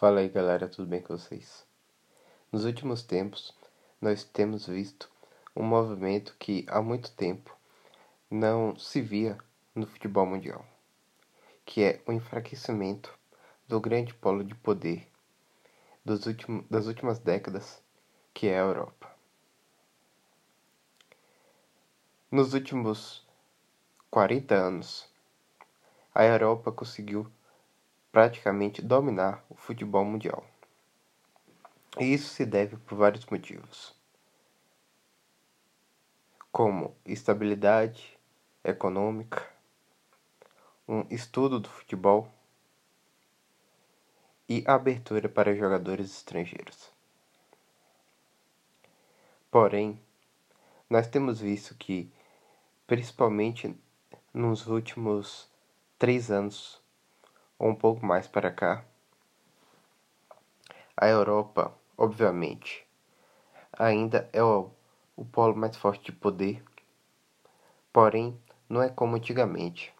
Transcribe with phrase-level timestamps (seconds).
[0.00, 1.66] Fala aí galera, tudo bem com vocês?
[2.50, 3.54] Nos últimos tempos,
[4.00, 5.10] nós temos visto
[5.54, 7.54] um movimento que há muito tempo
[8.30, 9.36] não se via
[9.74, 10.64] no futebol mundial,
[11.66, 13.14] que é o enfraquecimento
[13.68, 15.06] do grande polo de poder
[16.02, 16.22] dos
[16.70, 17.82] das últimas décadas,
[18.32, 19.14] que é a Europa.
[22.30, 23.22] Nos últimos
[24.10, 25.06] 40 anos,
[26.14, 27.30] a Europa conseguiu
[28.12, 30.44] praticamente dominar o futebol mundial.
[31.98, 33.94] E isso se deve por vários motivos,
[36.52, 38.18] como estabilidade
[38.62, 39.48] econômica,
[40.86, 42.32] um estudo do futebol
[44.48, 46.90] e abertura para jogadores estrangeiros.
[49.50, 50.00] Porém,
[50.88, 52.10] nós temos visto que,
[52.86, 53.76] principalmente
[54.34, 55.48] nos últimos
[55.98, 56.80] três anos,
[57.60, 58.82] ou um pouco mais para cá.
[60.96, 62.86] A Europa, obviamente,
[63.70, 64.70] ainda é o,
[65.14, 66.64] o polo mais forte de poder,
[67.92, 69.94] porém não é como antigamente,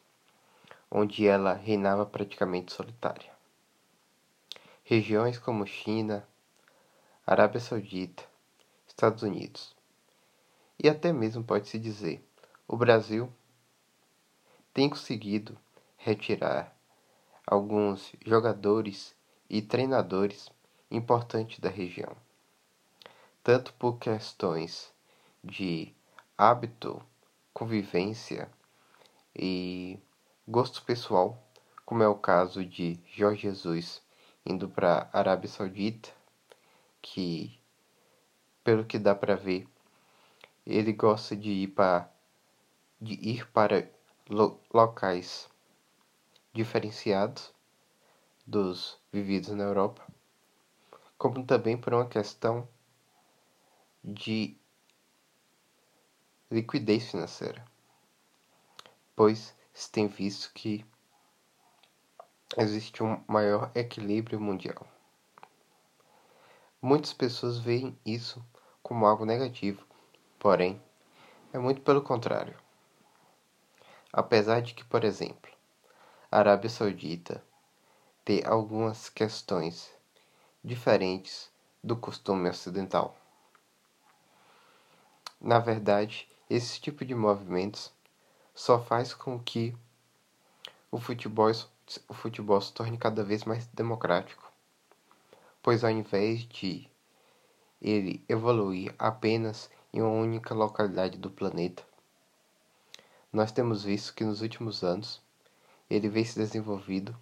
[0.91, 3.31] onde ela reinava praticamente solitária.
[4.83, 6.27] Regiões como China,
[7.27, 8.25] Arábia Saudita,
[8.89, 9.77] Estados Unidos
[10.83, 12.27] e até mesmo pode-se dizer
[12.67, 13.31] o Brasil
[14.73, 15.59] tem conseguido
[15.99, 16.80] retirar
[17.51, 19.13] alguns jogadores
[19.49, 20.49] e treinadores
[20.89, 22.17] importantes da região,
[23.43, 24.95] tanto por questões
[25.43, 25.93] de
[26.39, 27.03] hábito,
[27.53, 28.49] convivência
[29.35, 29.99] e
[30.47, 31.45] gosto pessoal,
[31.85, 34.01] como é o caso de Jorge Jesus
[34.47, 36.11] indo para a Arábia Saudita,
[37.03, 37.61] que
[38.63, 39.67] pelo que dá para ver,
[40.65, 42.09] ele gosta de ir para
[43.01, 43.91] de ir para
[44.29, 45.51] lo, locais
[46.53, 47.53] diferenciados
[48.47, 50.07] dos vividos na Europa,
[51.17, 52.69] como também por uma questão
[54.03, 54.57] de
[56.51, 57.65] liquidez financeira,
[59.15, 60.85] pois se tem visto que
[62.57, 64.87] existe um maior equilíbrio mundial.
[66.83, 68.45] Muitas pessoas veem isso
[68.83, 69.87] como algo negativo,
[70.39, 70.83] porém,
[71.53, 72.59] é muito pelo contrário.
[74.13, 75.60] Apesar de que, por exemplo,
[76.33, 77.43] Arábia Saudita
[78.25, 79.93] tem algumas questões
[80.63, 81.51] diferentes
[81.83, 83.17] do costume ocidental.
[85.41, 87.93] Na verdade, esse tipo de movimentos
[88.55, 89.77] só faz com que
[90.89, 91.51] o futebol,
[92.07, 94.53] o futebol se torne cada vez mais democrático,
[95.61, 96.89] pois ao invés de
[97.83, 101.85] ele evoluir apenas em uma única localidade do planeta,
[103.33, 105.21] nós temos visto que nos últimos anos
[105.91, 107.19] ele vem se desenvolvido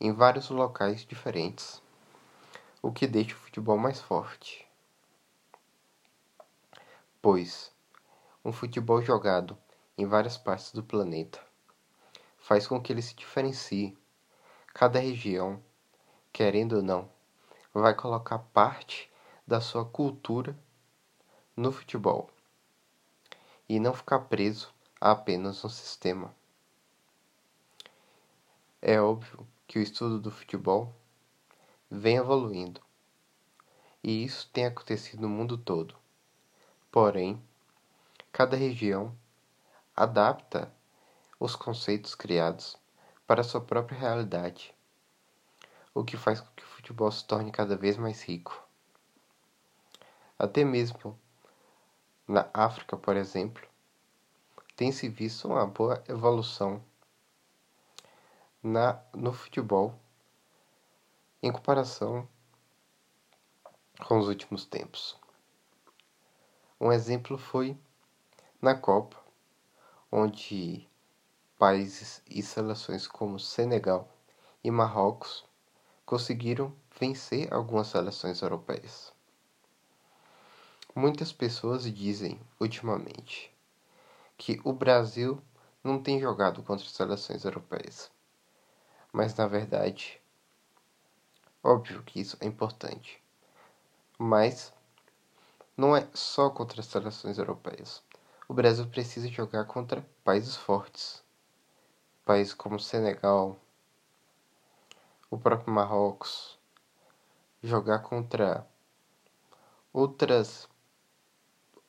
[0.00, 1.82] em vários locais diferentes,
[2.80, 4.66] o que deixa o futebol mais forte.
[7.20, 7.72] Pois
[8.44, 9.58] um futebol jogado
[9.98, 11.40] em várias partes do planeta
[12.38, 13.96] faz com que ele se diferencie.
[14.74, 15.62] Cada região,
[16.32, 17.10] querendo ou não,
[17.72, 19.10] vai colocar parte
[19.46, 20.58] da sua cultura
[21.56, 22.30] no futebol
[23.68, 26.34] e não ficar preso a apenas um sistema.
[28.84, 30.92] É óbvio que o estudo do futebol
[31.88, 32.80] vem evoluindo,
[34.02, 35.94] e isso tem acontecido no mundo todo.
[36.90, 37.40] Porém,
[38.32, 39.16] cada região
[39.94, 40.74] adapta
[41.38, 42.76] os conceitos criados
[43.24, 44.74] para sua própria realidade,
[45.94, 48.66] o que faz com que o futebol se torne cada vez mais rico.
[50.36, 51.16] Até mesmo
[52.26, 53.64] na África, por exemplo,
[54.74, 56.82] tem-se visto uma boa evolução
[58.62, 59.98] na, no futebol
[61.42, 62.28] em comparação
[64.06, 65.18] com os últimos tempos.
[66.80, 67.76] Um exemplo foi
[68.60, 69.20] na Copa,
[70.12, 70.88] onde
[71.58, 74.08] países e seleções como Senegal
[74.62, 75.44] e Marrocos
[76.06, 79.12] conseguiram vencer algumas seleções europeias.
[80.94, 83.52] Muitas pessoas dizem ultimamente
[84.38, 85.42] que o Brasil
[85.82, 88.10] não tem jogado contra seleções europeias
[89.12, 90.20] mas na verdade,
[91.62, 93.22] óbvio que isso é importante.
[94.18, 94.72] Mas
[95.76, 98.02] não é só contra as seleções europeias.
[98.48, 101.22] O Brasil precisa jogar contra países fortes.
[102.24, 103.56] Países como Senegal,
[105.30, 106.58] o próprio Marrocos,
[107.62, 108.66] jogar contra
[109.92, 110.68] outras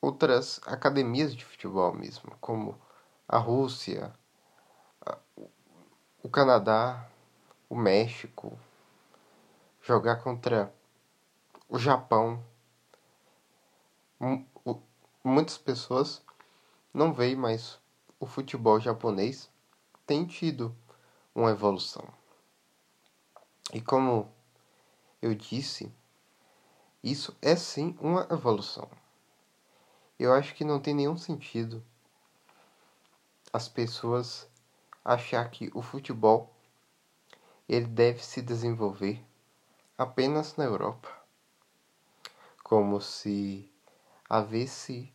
[0.00, 2.78] outras academias de futebol mesmo, como
[3.26, 4.12] a Rússia,
[6.22, 7.08] o Canadá,
[7.68, 8.58] o México,
[9.82, 10.72] jogar contra
[11.68, 12.44] o Japão.
[15.22, 16.22] Muitas pessoas
[16.92, 17.78] não veem mais
[18.20, 19.50] o futebol japonês
[20.06, 20.74] tem tido
[21.34, 22.06] uma evolução.
[23.72, 24.30] E como
[25.20, 25.92] eu disse,
[27.02, 28.88] isso é sim uma evolução.
[30.18, 31.84] Eu acho que não tem nenhum sentido
[33.52, 34.48] as pessoas
[35.04, 36.53] achar que o futebol
[37.68, 39.24] ele deve se desenvolver
[39.96, 41.08] apenas na Europa,
[42.62, 43.70] como se
[44.28, 45.12] havesse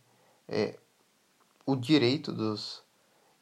[0.47, 0.79] é,
[1.65, 2.83] o direito dos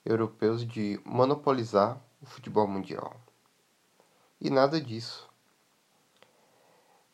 [0.05, 3.15] europeus de monopolizar o futebol mundial.
[4.39, 5.27] E nada disso.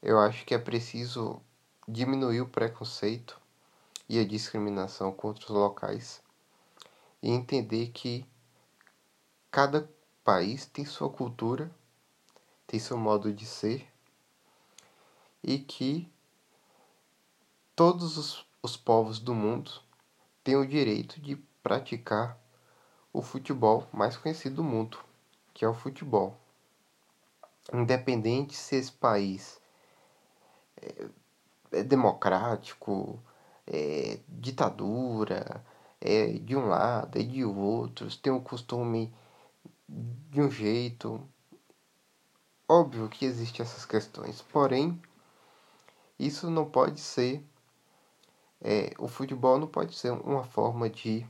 [0.02, 1.42] Eu acho que é preciso
[1.88, 3.40] diminuir o preconceito
[4.08, 6.22] e a discriminação contra os locais
[7.22, 8.26] e entender que
[9.50, 9.90] cada
[10.24, 11.72] país tem sua cultura,
[12.74, 13.88] tem seu modo de ser
[15.44, 16.12] e que
[17.76, 19.70] todos os, os povos do mundo
[20.44, 22.36] têm o direito de praticar
[23.14, 24.98] o futebol mais conhecido do mundo,
[25.54, 26.36] que é o futebol.
[27.72, 29.62] Independente se esse país
[30.82, 31.10] é,
[31.74, 33.22] é democrático,
[33.68, 35.64] é ditadura,
[36.02, 39.14] é de um lado, é de outro, tem um costume
[39.88, 41.30] de um jeito.
[42.68, 45.02] Óbvio que existem essas questões, porém,
[46.18, 47.44] isso não pode ser.
[48.62, 51.28] É, o futebol não pode ser uma forma de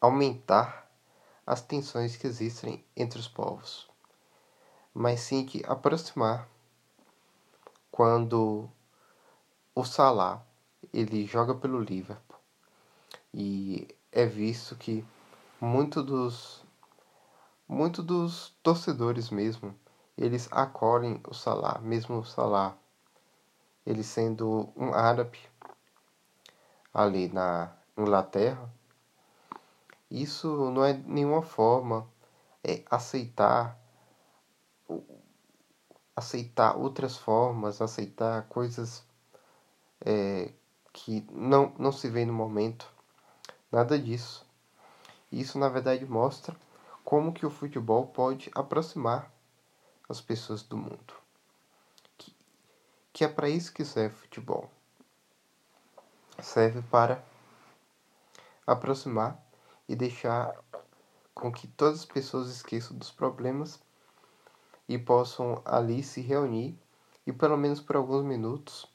[0.00, 0.88] aumentar
[1.44, 3.90] as tensões que existem entre os povos,
[4.94, 6.48] mas sim que aproximar
[7.90, 8.70] quando
[9.74, 10.46] o Salah
[10.92, 12.38] ele joga pelo Liverpool
[13.34, 15.04] e é visto que
[15.60, 16.64] muito dos
[17.70, 19.72] muito dos torcedores mesmo
[20.18, 22.76] eles acolhem o Salah, mesmo o Salah
[23.86, 25.38] ele sendo um árabe
[26.92, 28.68] ali na Inglaterra.
[30.10, 32.06] Isso não é nenhuma forma
[32.64, 33.78] é, aceitar
[36.16, 39.04] aceitar outras formas, aceitar coisas
[40.04, 40.52] é,
[40.92, 42.92] que não, não se vê no momento.
[43.70, 44.44] Nada disso.
[45.30, 46.54] Isso na verdade mostra
[47.10, 49.34] como que o futebol pode aproximar
[50.08, 51.12] as pessoas do mundo.
[52.16, 52.32] Que,
[53.12, 54.70] que é para isso que serve o futebol.
[56.40, 57.20] Serve para
[58.64, 59.44] aproximar
[59.88, 60.56] e deixar
[61.34, 63.82] com que todas as pessoas esqueçam dos problemas
[64.88, 66.78] e possam ali se reunir
[67.26, 68.86] e pelo menos por alguns minutos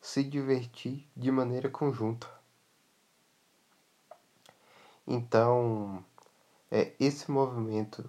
[0.00, 2.28] se divertir de maneira conjunta.
[5.06, 6.04] Então,
[6.74, 8.02] é, esse movimento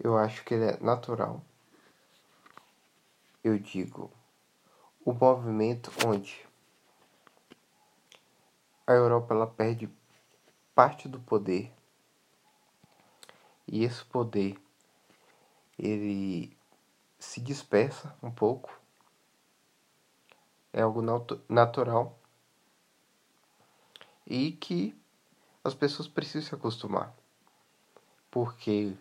[0.00, 1.40] eu acho que ele é natural.
[3.42, 4.10] Eu digo,
[5.04, 6.44] o movimento onde
[8.84, 9.88] a Europa ela perde
[10.74, 11.72] parte do poder
[13.64, 14.60] e esse poder
[15.78, 16.56] ele
[17.16, 18.76] se dispersa um pouco
[20.72, 21.00] é algo
[21.48, 22.18] natural
[24.26, 25.00] e que
[25.62, 27.17] as pessoas precisam se acostumar
[28.30, 28.94] porque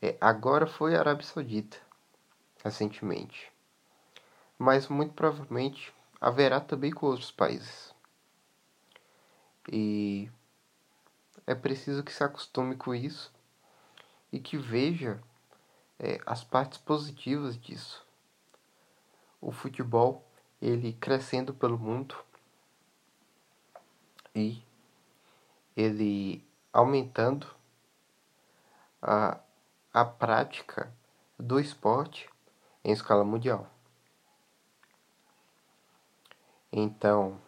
[0.00, 1.78] é, agora foi a Arábia Saudita,
[2.62, 3.52] recentemente.
[4.58, 7.94] Mas muito provavelmente haverá também com outros países.
[9.70, 10.30] E
[11.46, 13.32] é preciso que se acostume com isso
[14.32, 15.20] e que veja
[15.98, 18.04] é, as partes positivas disso.
[19.40, 20.26] O futebol,
[20.60, 22.16] ele crescendo pelo mundo
[24.34, 24.62] e
[25.76, 27.46] ele aumentando
[29.04, 29.38] a,
[29.92, 30.90] a prática
[31.38, 32.28] do esporte
[32.82, 33.70] em escala mundial.
[36.72, 37.38] Então,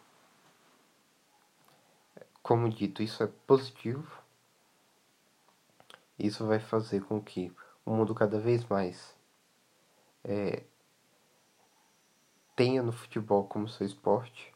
[2.43, 4.21] como dito, isso é positivo.
[6.17, 7.51] Isso vai fazer com que
[7.83, 9.15] o mundo cada vez mais
[10.23, 10.63] é,
[12.55, 14.53] tenha no futebol como seu esporte.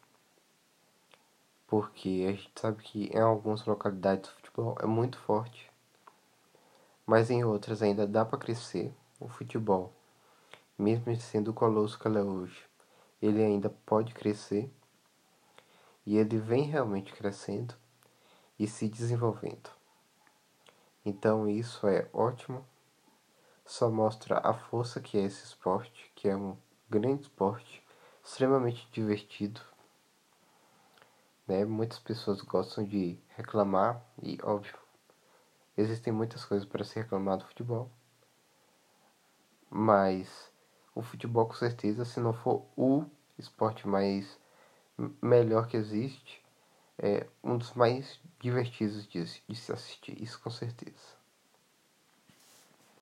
[1.65, 5.70] Porque a gente sabe que em algumas localidades o futebol é muito forte
[7.11, 8.95] mas em outras ainda dá para crescer.
[9.19, 9.91] O futebol,
[10.79, 12.65] mesmo sendo colosso que ele é hoje,
[13.21, 14.71] ele ainda pode crescer
[16.05, 17.75] e ele vem realmente crescendo
[18.57, 19.69] e se desenvolvendo.
[21.05, 22.65] Então isso é ótimo,
[23.65, 26.55] só mostra a força que é esse esporte, que é um
[26.89, 27.85] grande esporte,
[28.23, 29.59] extremamente divertido.
[31.45, 31.65] Né?
[31.65, 34.79] Muitas pessoas gostam de reclamar e óbvio
[35.81, 37.91] Existem muitas coisas para se reclamar do futebol.
[39.69, 40.51] Mas
[40.93, 43.05] o futebol, com certeza, se não for o
[43.37, 44.39] esporte mais
[45.19, 46.43] melhor que existe,
[46.99, 51.20] é um dos mais divertidos de, de se assistir, isso com certeza.